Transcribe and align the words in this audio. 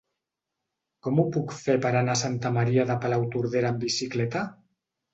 Com 1.07 1.19
ho 1.19 1.25
puc 1.35 1.53
fer 1.59 1.77
per 1.85 1.93
anar 2.01 2.17
a 2.17 2.21
Santa 2.23 2.55
Maria 2.59 2.89
de 2.95 2.99
Palautordera 3.07 3.75
amb 3.75 3.89
bicicleta? 3.89 4.47